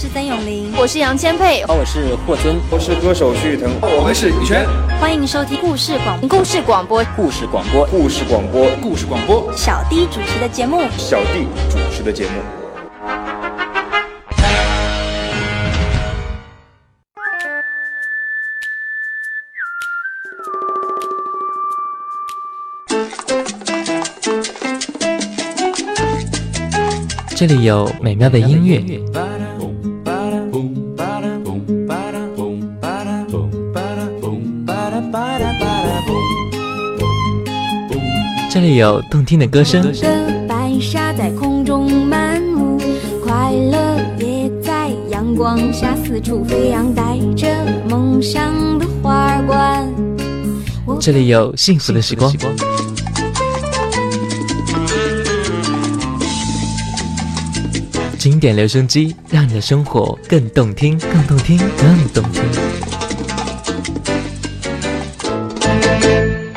[0.00, 4.64] 是曾永林，我是杨千霈，我是霍尊，我是歌手徐誉滕，我们是羽泉。
[5.00, 7.04] 欢迎收听故事广故事广播。
[7.16, 7.84] 故事广播。
[7.86, 8.70] 故事广播。
[8.80, 9.52] 故事广播。
[9.56, 12.30] 小弟主持的节目，小弟主持的节目。
[27.36, 28.80] 这里有美妙的音乐，
[38.50, 39.92] 这里有动听的歌声。
[40.48, 42.80] 白沙在空中漫舞，
[43.22, 47.46] 快乐也在阳光下四处飞扬，带着
[47.90, 49.86] 梦想的花儿冠。
[50.98, 52.32] 这里有幸福的时光。
[58.18, 62.42] 经典留声机，让你的生活更动听，更动听，更动听。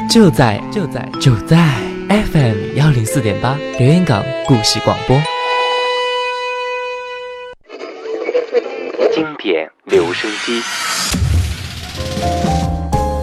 [0.10, 1.74] 就在就在就在
[2.12, 5.16] FM 幺零四点八，留言港故事广播。
[9.14, 10.62] 经典留声机，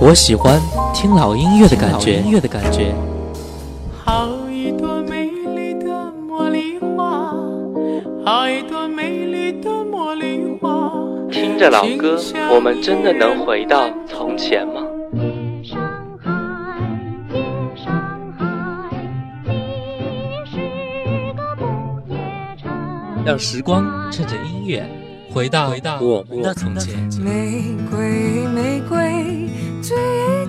[0.01, 0.59] 我喜欢
[0.95, 2.95] 听老音乐的感觉，音乐的感觉。
[4.03, 7.35] 好一朵美丽的茉莉花，
[8.25, 10.91] 好一朵美丽的茉莉花。
[11.31, 12.19] 听着老歌，
[12.51, 14.83] 我们真的能回到从前吗？
[23.29, 24.83] 让时光趁着音乐
[25.31, 26.97] 回到回到我们的从前。
[27.23, 29.51] 玫瑰，玫瑰，
[29.83, 29.95] 最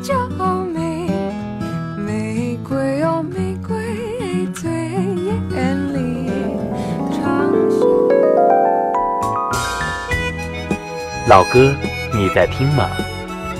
[0.02, 0.16] 娇
[0.64, 1.12] 美。
[1.98, 3.76] 玫瑰哦，玫瑰，
[4.54, 6.32] 最艳丽。
[11.28, 11.76] 老歌，
[12.14, 12.88] 你在听吗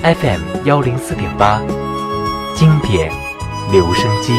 [0.02, 1.60] ？FM 幺零四点八，
[2.54, 3.12] 经典
[3.70, 4.32] 留声机。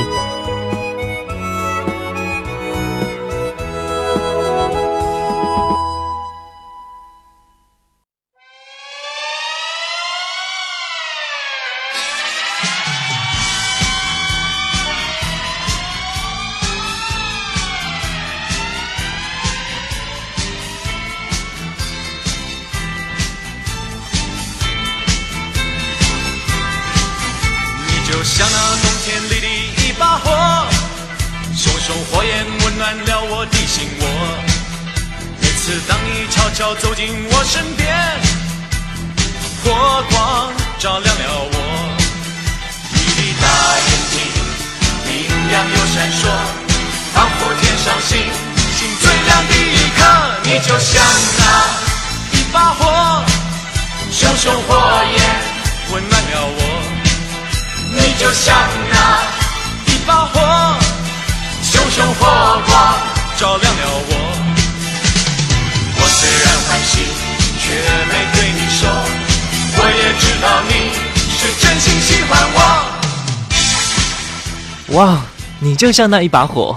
[75.92, 76.74] 就像那一把火，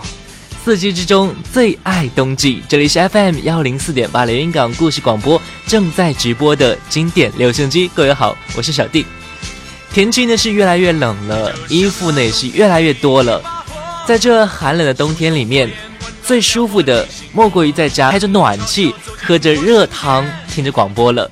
[0.65, 2.61] 四季之中最爱冬季。
[2.69, 7.89] 这里是 FM 幺零四点八连云港故事广播正在直播的经典留声机。
[7.95, 9.07] 各位好，我是小弟。
[9.93, 13.41] 天气呢是越来越冷了，衣服呢也是越来越多了。
[14.05, 15.71] 在这寒冷的冬天里面，
[16.25, 18.93] 最舒服的莫过于在家开着暖气。
[19.17, 21.31] 喝着热汤，听着广播了，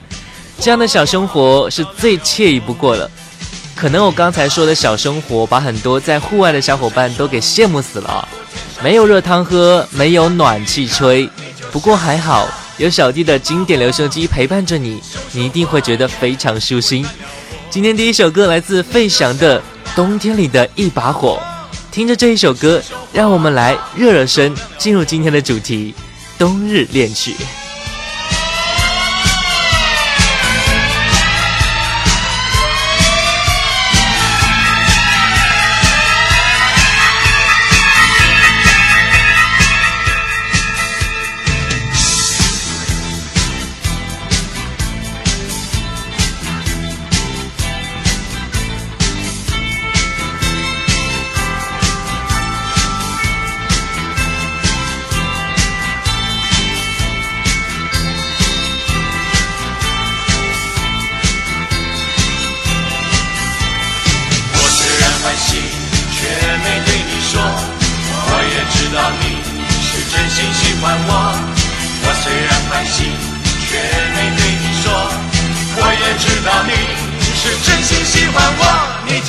[0.61, 3.11] 这样的小生活是最惬意不过了。
[3.75, 8.29] 可能我刚才说的小生活，把很多在户外的小伙伴都给羡慕死了。
[8.83, 11.29] 没有热汤喝，没有暖气吹，
[11.71, 15.01] 不过还好有小弟的经典留声机陪伴着你，
[15.33, 17.05] 你一定会觉得非常舒心。
[17.71, 19.59] 今天第一首歌来自费翔的
[19.97, 21.41] 《冬天里的一把火》，
[21.91, 22.81] 听着这一首歌，
[23.13, 25.95] 让我们来热热身，进入今天的主题——
[26.39, 27.35] 冬日恋曲。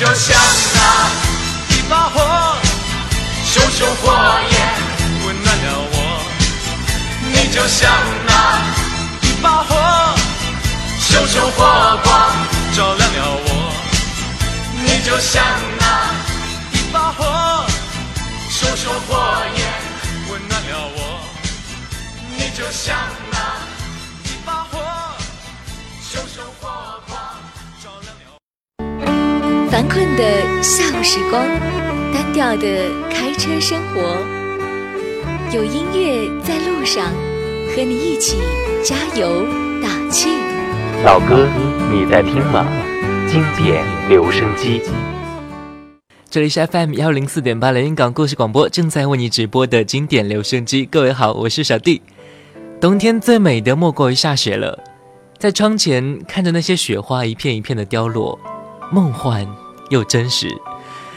[0.04, 0.38] 就像
[0.74, 2.56] 那一把火，
[3.46, 4.12] 熊熊火
[4.50, 4.54] 焰
[5.24, 5.96] 温暖了我。
[7.32, 7.90] 你就像
[8.26, 8.30] 那
[9.26, 10.14] 一把火，
[11.00, 12.30] 熊熊火光
[12.76, 13.48] 照亮了我。
[14.84, 15.42] 你就像
[15.80, 15.82] 那
[16.72, 17.64] 一把火，
[18.50, 19.16] 熊熊火
[19.56, 19.64] 焰
[20.30, 20.98] 温暖了我。
[22.36, 22.94] 你就像
[30.16, 31.44] 的下午时光，
[32.12, 34.16] 单调的开车生活，
[35.52, 37.12] 有音乐在路上，
[37.74, 38.36] 和你一起
[38.84, 39.44] 加油
[39.82, 40.28] 打气。
[41.04, 41.48] 老哥，
[41.90, 42.64] 你在听吗？
[43.26, 44.80] 经典留声机。
[46.30, 50.86] 这里是 FM 幺零四点八连云港故事广播，正在为你直播的经典留声机。
[50.86, 52.00] 各位好，我是小弟。
[52.80, 54.78] 冬天最美的莫过于下雪了，
[55.38, 58.38] 在窗前看着那些雪花一片一片的凋落，
[58.92, 59.44] 梦幻
[59.94, 60.48] 又真实。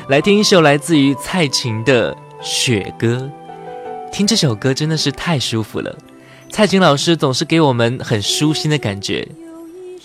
[0.07, 3.29] 来听一首来自于蔡琴的《雪歌》，
[4.11, 5.97] 听这首歌真的是太舒服了。
[6.49, 9.27] 蔡琴老师总是给我们很舒心的感觉，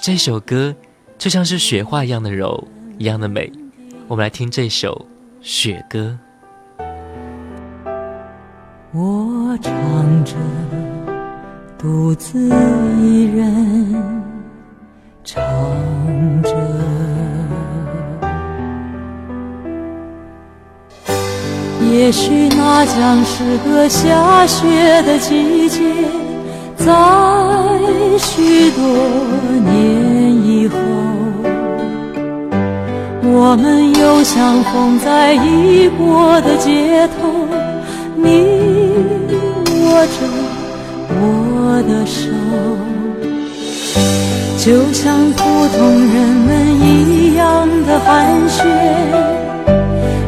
[0.01, 0.75] 这首歌
[1.19, 2.67] 就像是雪花一样的柔，
[2.99, 3.53] 一样的美。
[4.09, 5.07] 我们来听这首
[5.47, 6.19] 《雪歌》。
[8.93, 10.35] 我唱着，
[11.79, 12.49] 独自
[13.01, 14.23] 一人
[15.25, 15.43] 唱
[16.43, 17.12] 着。
[21.93, 25.79] 也许那将是个下雪的季节，
[26.79, 26.87] 在
[28.19, 28.83] 许多
[29.61, 29.71] 年
[30.43, 30.75] 以后。
[33.25, 37.29] 我们又相逢在异国的街头，
[38.17, 38.25] 你
[39.69, 40.17] 握着
[41.21, 41.21] 我
[41.87, 42.31] 的手，
[44.57, 45.43] 就像普
[45.77, 45.79] 通
[46.09, 46.15] 人
[46.47, 46.51] 们
[46.81, 48.09] 一样的寒
[48.49, 48.65] 暄。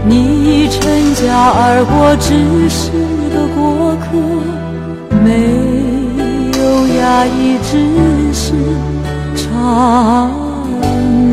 [0.06, 0.54] 你
[1.25, 2.29] 乘驾而我，只
[2.69, 2.93] 是
[3.32, 4.12] 个过客，
[5.25, 5.26] 没
[6.59, 6.62] 有
[6.99, 7.73] 压抑，只
[8.35, 8.53] 是
[9.35, 9.49] 怅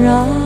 [0.01, 0.40] 然。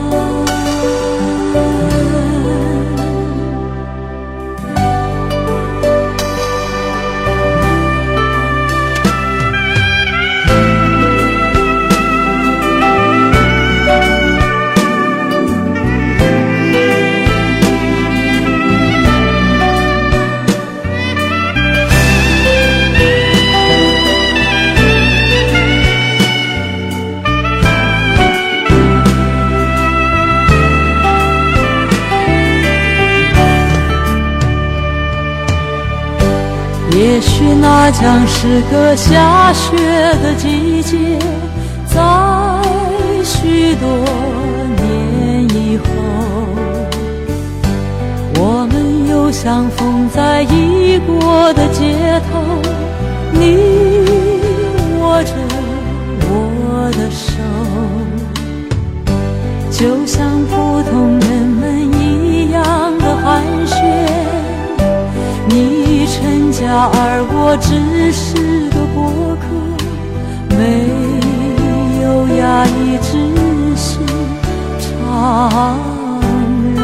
[37.68, 39.76] 那将是个下雪
[40.22, 40.96] 的季节，
[41.86, 41.98] 在
[43.24, 43.88] 许多
[44.76, 45.84] 年以后，
[48.38, 52.38] 我们又相逢在异国的街头。
[53.32, 53.85] 你
[67.56, 68.34] 而过，只是
[68.70, 68.96] 个过
[69.40, 69.46] 客，
[70.50, 70.60] 没
[72.02, 72.04] 有
[72.36, 73.10] 压抑，只
[73.76, 73.98] 是
[74.78, 74.84] 怅
[76.76, 76.78] 然。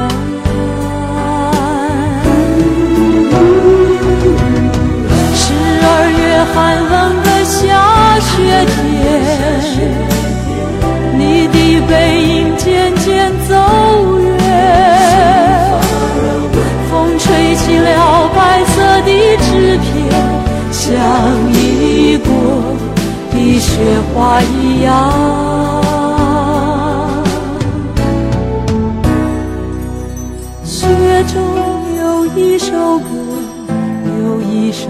[5.34, 5.44] 十
[5.84, 6.20] 二月
[6.54, 6.56] 寒
[6.90, 7.60] 冷的下
[8.20, 8.30] 雪
[8.72, 8.74] 天，
[11.18, 13.50] 你的背影渐渐走
[20.92, 21.00] 像
[21.54, 22.30] 一朵
[23.32, 24.90] 的雪花一样。
[30.62, 30.86] 雪
[31.32, 31.34] 中
[31.98, 33.06] 有一首歌，
[34.22, 34.86] 有一首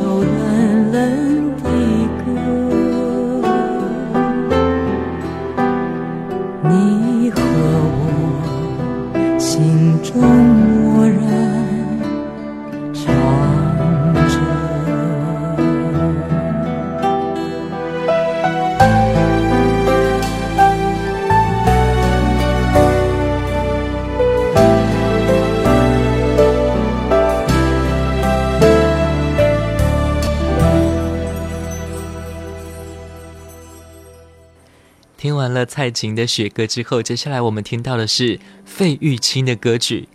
[35.43, 40.09] 完了蔡琴的《雪歌》之后，接下来我们听到的是费玉清的歌曲。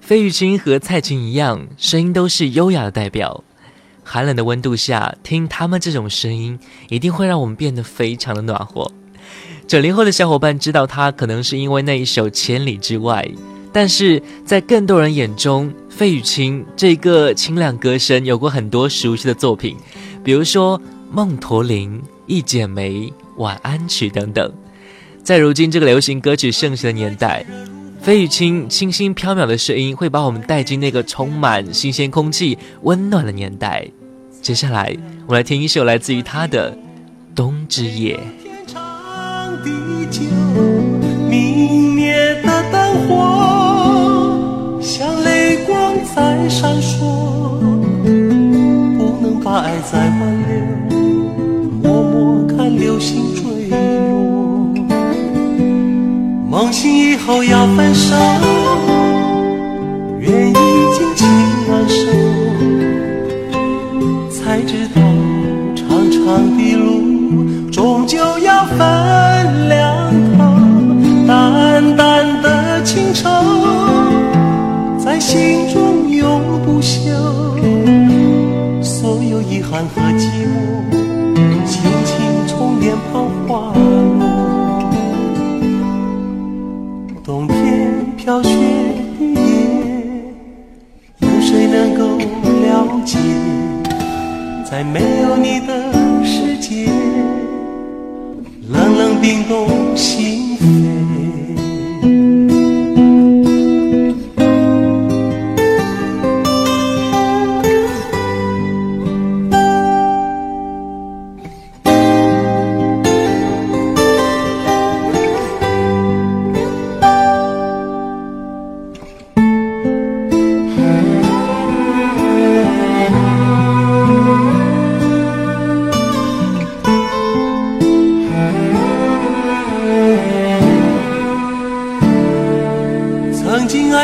[0.00, 3.44] 费玉清和蔡琴一样，声音都是优雅的代表。
[4.02, 8.90] 寒冷的温度下，听他们这种声音，一定会让我们变得非常的暖和。
[9.68, 13.22] 九零后的小伙伴知道他，可能是因为那一首《千里之外》，
[13.72, 19.76] 但是在更多人眼中，费玉清这个清亮歌声有过很多熟悉的作品，
[20.24, 20.78] 比如说
[21.10, 22.90] 《梦驼铃》《一剪梅》
[23.36, 24.52] 《晚安曲》等等。
[25.22, 27.46] 在如今这个流行歌曲盛行的年代，
[28.00, 33.86] 费玉清清新飘渺的声音会把我们带进那个充满新鲜空气、温暖的年代。
[34.40, 36.72] 接下来，我们来听一首来自于他的
[37.36, 38.16] 《冬之夜》。
[39.62, 39.70] 的
[40.10, 40.22] 酒，
[41.30, 42.12] 明灭
[42.42, 46.98] 的灯火，像泪光在闪烁，
[48.98, 50.41] 不能把爱再挽留，
[56.62, 58.14] 从今以后要分手，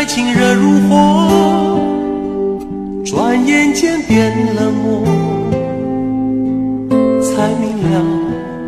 [0.08, 1.78] 情热如火，
[3.04, 5.04] 转眼间变冷漠，
[7.22, 8.02] 才明了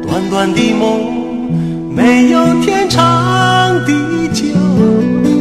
[0.07, 1.01] 短短的梦
[1.91, 3.01] 没有天长
[3.87, 3.93] 地
[4.35, 4.45] 久，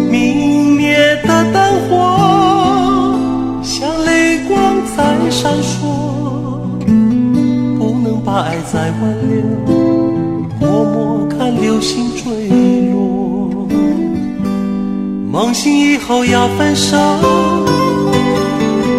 [0.09, 0.95] 明灭
[1.27, 3.19] 的灯火
[3.61, 5.85] 像泪光在闪烁，
[7.77, 9.43] 不能把爱再挽留，
[10.61, 12.09] 默默看流星
[15.31, 16.97] 梦醒以后要分手，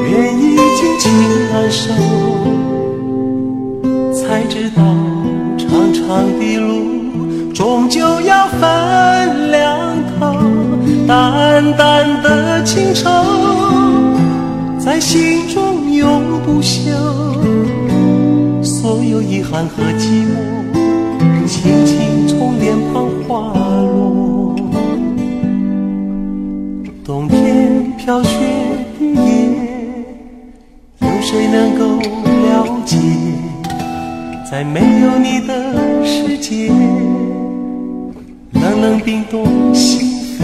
[0.08, 1.10] 愿已经情
[1.50, 1.92] 难收，
[4.14, 4.80] 才知道
[5.58, 9.76] 长长的路终究要分两
[10.20, 10.32] 头，
[11.08, 13.10] 淡淡的情愁
[14.78, 16.92] 在心中永不休，
[18.62, 20.59] 所有遗憾和寂寞
[32.90, 32.98] 了解？
[34.50, 36.68] 在没有你的世界，
[38.52, 40.42] 冷冷冰冻心扉。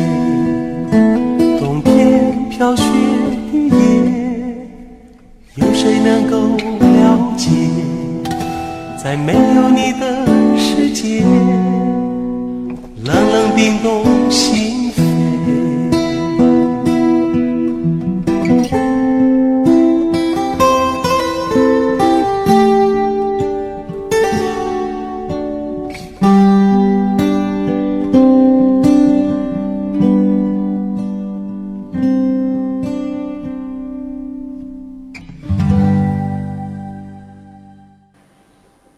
[1.58, 2.84] 冬天飘雪
[3.52, 3.74] 的夜，
[5.56, 7.50] 有谁能够了解？
[9.02, 10.24] 在没有你的
[10.56, 11.22] 世界，
[13.04, 14.85] 冷冷冰冻心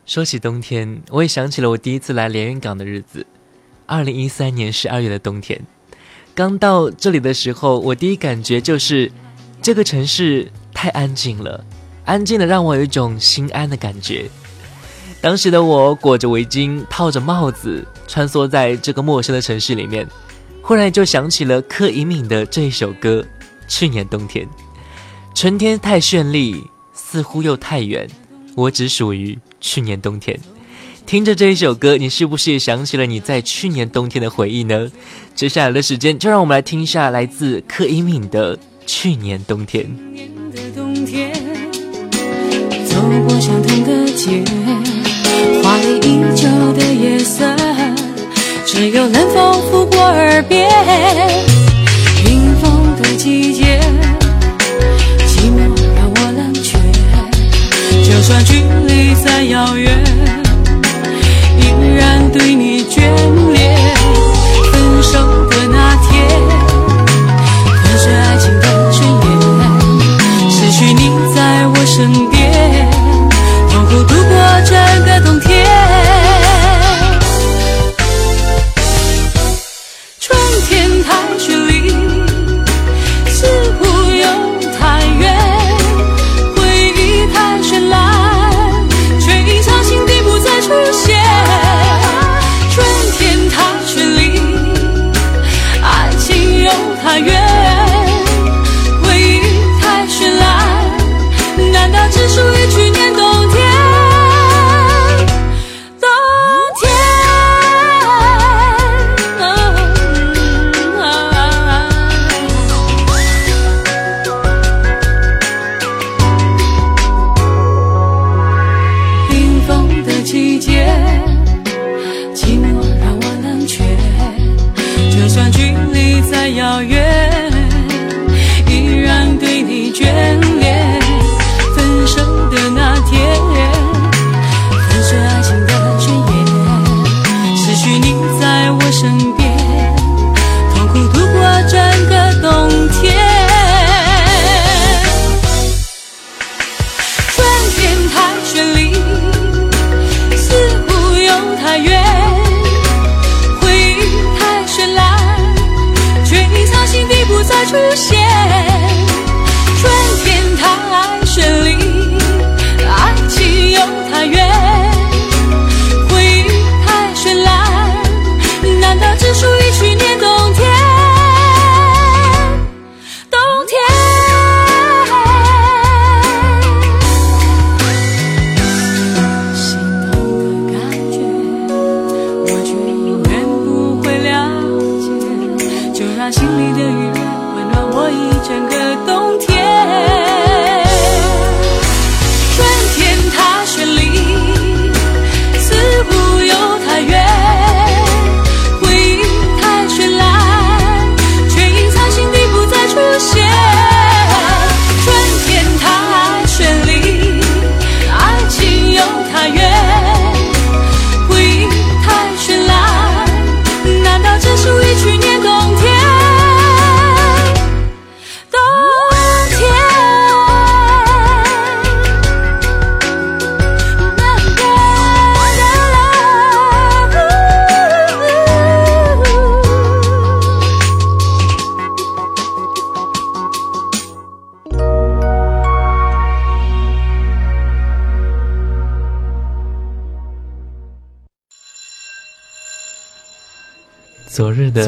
[0.09, 3.27] 说起冬天，我也想起了我第一次来连云港的日子，
[3.85, 5.61] 二零一三年十二月的冬天。
[6.35, 9.13] 刚到这里的时候，我第一感觉就是
[9.61, 11.63] 这个城市太安静了，
[12.07, 14.31] 安静的让我有一种心安的感觉。
[15.21, 20.09] 当时的我裹着围巾，套着帽子，穿梭在这个陌生的城市里面，
[20.63, 23.21] 忽然就想起了柯以敏的这一首歌
[23.69, 24.47] 《去年冬天》。
[25.35, 28.09] 春天太绚丽，似乎又太远，
[28.57, 29.39] 我只属于。
[29.61, 30.39] 去年冬天，
[31.07, 34.91] 听着这一首歌，你是不是也想起了你在去年冬天的回忆呢？
[35.35, 39.85] 接下来的时间，就让我们来听一下来自柯以敏的《去年冬天》。
[42.89, 44.43] 走过相同的街，
[45.63, 47.45] 华丽依旧的夜色，
[48.67, 50.69] 只有冷风拂过耳边。
[52.25, 53.81] 冰封的季节，
[58.29, 60.05] 就算距离再遥远，
[61.63, 63.01] 依然对你眷
[63.35, 63.48] 恋。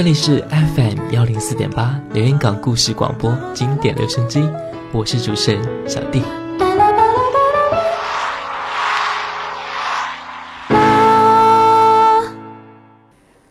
[0.00, 4.42] 这里是 FM 幺零四点八连云港故事广播经典留声机，
[4.92, 6.22] 我是主持人小弟。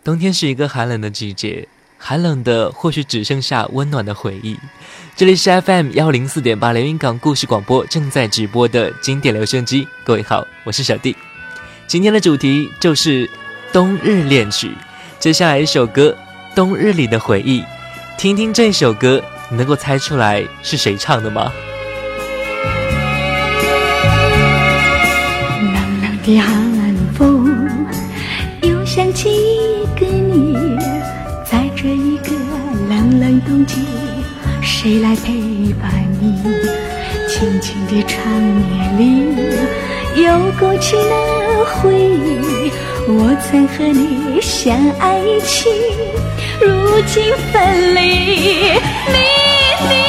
[0.03, 1.67] 冬天是一个寒冷的季节，
[1.99, 4.57] 寒冷的或许只剩下温暖的回忆。
[5.15, 11.15] 这里是 FM 幺零四点八连云港故事广播正在直播的经典留声机，各位好，我是小弟。
[11.85, 13.29] 今天的主题就是
[13.71, 14.71] 冬日恋曲，
[15.19, 16.09] 接下来一首歌
[16.55, 17.61] 《冬日里的回忆》，
[18.17, 21.51] 听听这首歌，你能够猜出来是谁唱的吗？
[25.61, 27.69] 冷冷的寒风，
[28.61, 30.77] 又想起一个你，
[31.45, 32.31] 在这一个
[32.89, 33.75] 冷冷冬季，
[34.61, 36.43] 谁来陪伴你？
[37.27, 42.71] 轻轻的长夜里，又勾起那回忆。
[43.11, 45.67] 我曾和你相爱一起，
[46.61, 47.99] 如今分离。
[48.01, 49.17] 你
[49.89, 50.08] 你。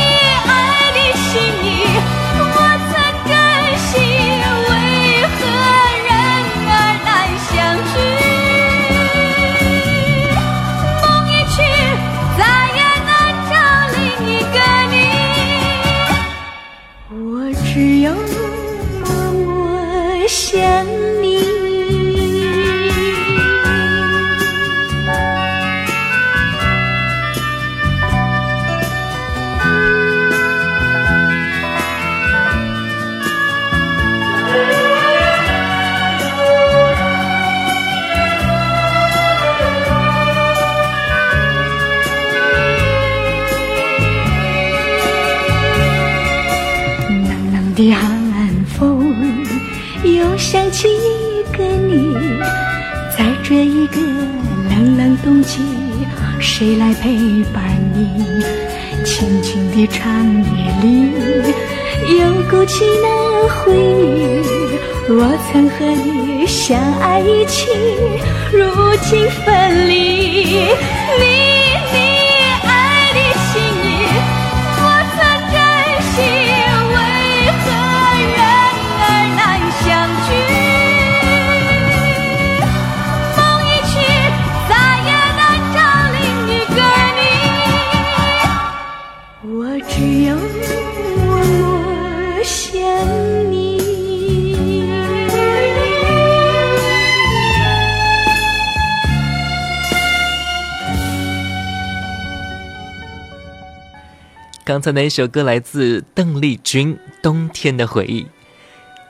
[104.70, 108.22] 刚才那一首歌来自邓丽君，《冬天的回忆》。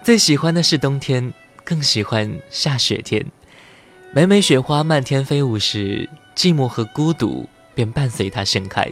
[0.03, 3.23] 最喜欢的是冬天，更喜欢下雪天。
[4.14, 8.90] 每每雪花漫天飞舞时，寂寞和孤独便伴随它盛开。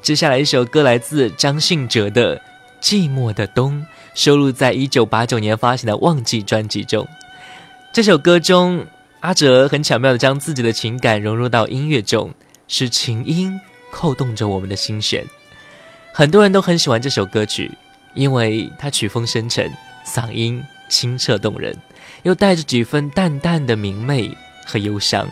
[0.00, 2.36] 接下来一首歌来自张信哲的
[2.80, 3.80] 《寂寞的冬》，
[4.14, 7.04] 收录在一九八九年发行的《忘记》专辑中。
[7.92, 8.86] 这首歌中，
[9.18, 12.32] 阿哲很巧妙地将自己的情感融入到音乐中，
[12.68, 15.26] 使琴音扣动着我们的心弦。
[16.16, 17.76] 很多人都很喜欢这首歌曲，
[18.14, 19.68] 因为它曲风深沉，
[20.06, 21.76] 嗓音清澈动人，
[22.22, 24.30] 又带着几分淡淡的明媚
[24.64, 25.26] 和忧伤。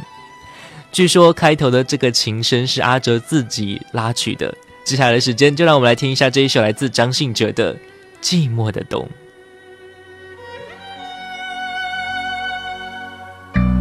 [0.90, 4.52] 据说开头的这个琴声是阿哲自己拉曲的。
[4.84, 7.72] 接下来的时间，就让我们来听一下这一首来自张信哲的
[8.20, 9.08] 《寂寞的冬》。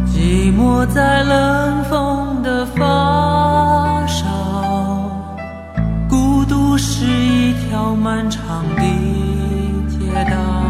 [0.06, 3.81] 寂寞在冷风的发。
[6.78, 8.82] 是一条漫长的
[9.88, 10.61] 街道，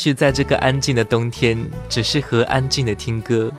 [0.00, 3.50] 许在这个安静的冬天，只适合安静的听歌；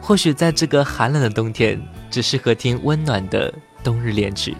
[0.00, 4.56] 或许在这个寒冷的冬天，只适合听温暖的冬日恋曲。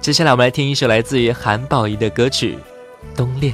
[0.00, 2.58] 接下来，我们来听一首来自于韩宝仪的歌曲
[3.16, 3.52] 《冬恋》。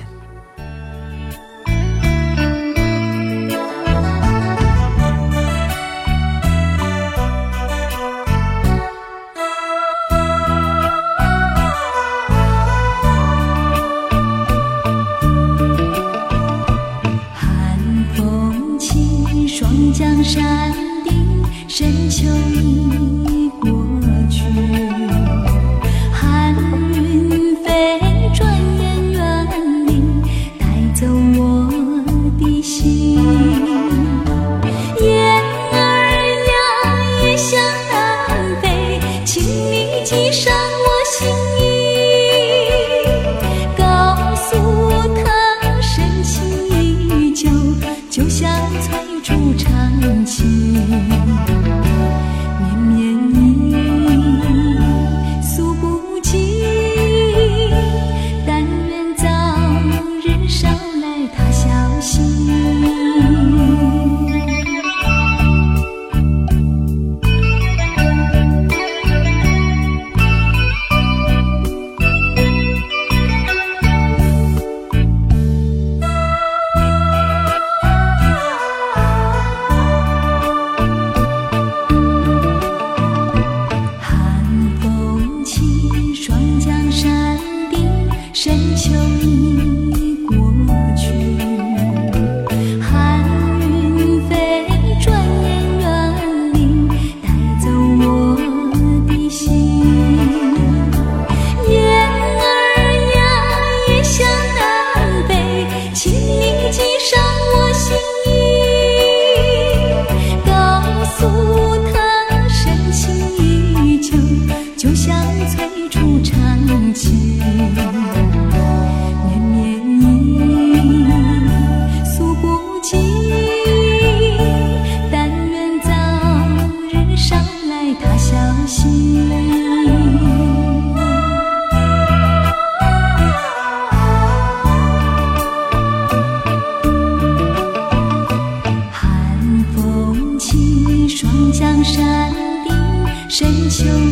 [143.42, 144.11] 深秋。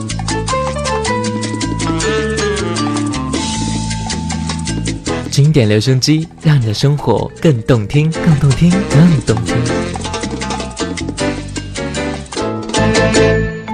[5.31, 9.55] 经典留声机，让你的生活更动听，更动听，更动听。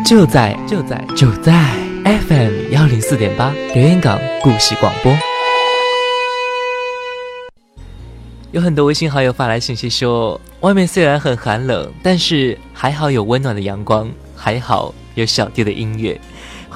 [0.05, 1.51] 就在就在就在
[2.03, 5.11] FM 幺零四点八留言港故事广播。
[8.51, 16.21] 有很多微信好友发来信息说，外面虽然很寒冷，但是还好有温暖的阳光，还好有小弟的音乐。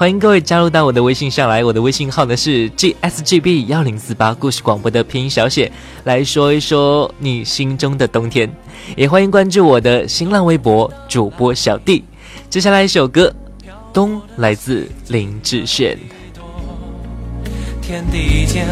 [0.02, 5.70] 欢迎各位加入到我的微信上来，我的微信号呢是 gsgb 幺零四八故事广播的拼音小写，
[6.02, 8.52] 来说一说你心中的冬天。
[8.96, 12.02] 也欢迎关注我的新浪微博主播小弟。
[12.50, 13.32] 接下来一首歌，
[13.94, 15.96] 《冬》来自林志炫。
[17.80, 18.66] 天地间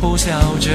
[0.00, 0.28] 呼啸
[0.60, 0.70] 着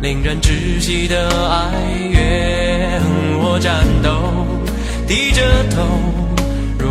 [0.00, 1.74] 令人窒息的爱，
[2.08, 3.02] 愿
[3.42, 4.10] 我颤抖，
[5.06, 5.82] 低着头，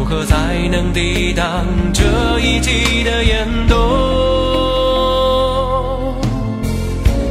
[0.10, 2.04] 何才能抵挡这
[2.39, 3.78] 一季的严冬？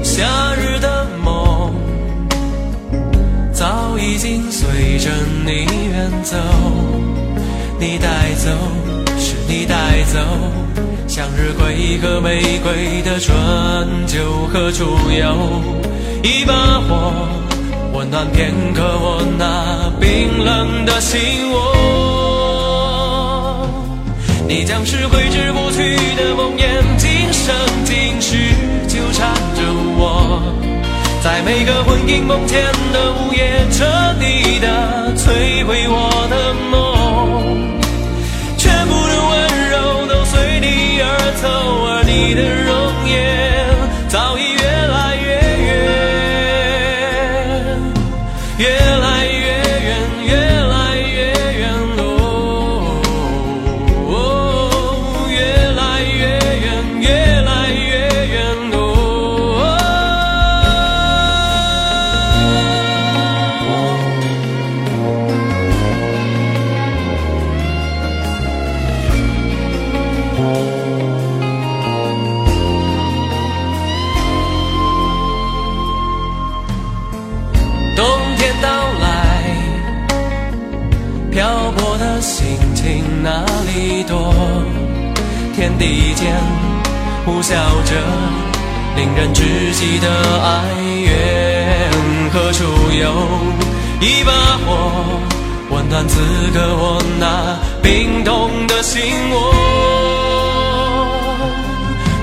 [0.05, 1.75] 夏日的梦，
[3.53, 5.11] 早已经随着
[5.45, 6.37] 你远走，
[7.81, 8.49] 你带走，
[9.19, 10.21] 是你带走。
[11.09, 13.37] 向日葵和玫瑰的春
[14.07, 15.61] 秋何处有？
[16.23, 17.27] 一把火，
[17.93, 22.18] 温暖片刻我那冰冷的心窝。
[24.49, 28.35] 你将是挥之不去的梦魇，今生今世
[28.89, 29.63] 纠缠着
[29.99, 30.41] 我，
[31.23, 33.85] 在每个魂萦梦牵的午夜，彻
[34.19, 36.48] 底的摧毁我的
[89.79, 90.09] 人窒息的
[90.43, 91.91] 哀怨，
[92.33, 93.05] 何处有
[94.01, 94.33] 一把
[94.67, 95.21] 火，
[95.71, 96.21] 温暖此
[96.53, 99.55] 刻我那冰冻的心窝？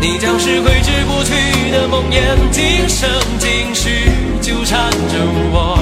[0.01, 2.19] 你将是挥之不去的梦魇，
[2.51, 3.89] 今生今世
[4.41, 5.15] 纠缠着
[5.51, 5.77] 我，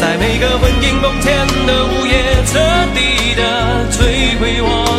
[0.00, 2.58] 在每个魂萦梦牵的午夜，彻
[2.94, 4.93] 底的摧毁我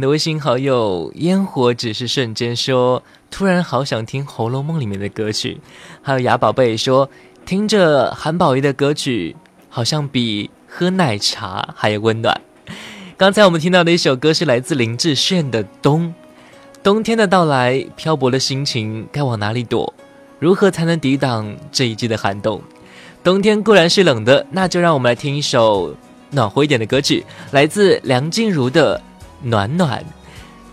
[0.00, 5.60] 们的微信好友烟火只是瞬间说，突然好想听《红楼梦》里面的歌曲。
[6.00, 7.10] 还有雅宝贝说，
[7.44, 9.36] 听着韩宝仪的歌曲，
[9.68, 12.40] 好像比喝奶茶还有温暖。
[13.18, 16.06] 刚才我们听到的一首歌是来自林志炫的《冬》，
[16.82, 19.92] 冬天的到来，漂泊的心情该往哪里躲？
[20.38, 22.62] 如何才能抵挡这一季的寒冬？
[23.22, 25.94] 冬天固然是冷的，那就让我们来听一首
[26.30, 28.96] 暖和一点的歌曲，来自梁静茹的
[29.42, 30.00] 《暖暖》。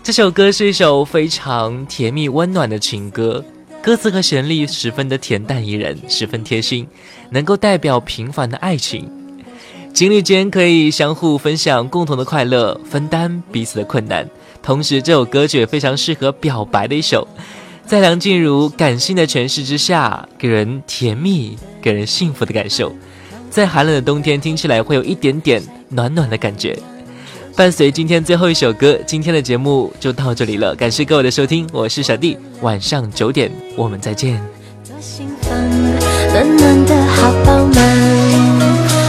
[0.02, 3.44] 这首歌是一首非常甜蜜温暖的情歌，
[3.82, 6.86] 歌词和旋律十分的恬淡宜人，十分贴心，
[7.30, 9.10] 能够代表平凡的爱情。
[9.92, 14.28] 情侣间可以相互分享共同的快乐，分担彼此的困难。
[14.62, 17.26] 同时，这首歌曲也非常适合表白的一首，
[17.84, 22.94] 在梁静茹感性的诠释之下，给人甜蜜、给人幸福的感受。
[23.50, 26.78] 在寒冷的冬天，听起来会有一点点暖暖的感觉。
[27.58, 30.76] 伴随今天最后一首歌，今天的节目就到这里了。
[30.76, 34.40] 感谢各位的收听，我是小弟，晚上九点我们再见。
[34.84, 35.58] 做心房，
[36.32, 37.84] 暖暖的好饱满。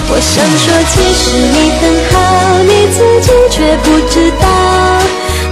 [0.10, 2.18] 我想说，其实你很好，
[2.64, 4.44] 你自己却不知道。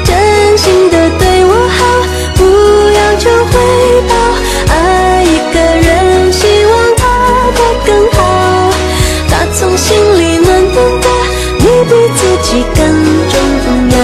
[0.03, 1.79] 真心的对我好，
[2.33, 2.41] 不
[2.97, 3.53] 要求回
[4.09, 4.11] 报。
[4.73, 5.55] 爱一个
[5.87, 5.96] 人，
[12.49, 12.81] 其更
[13.27, 13.37] 重
[13.89, 13.97] 要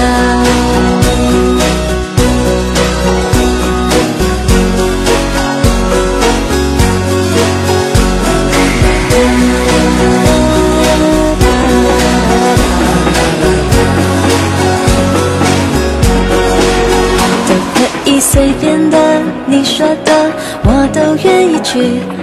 [17.48, 19.22] 都可以随便的？
[19.46, 20.32] 你说的
[20.64, 22.23] 我都愿意去。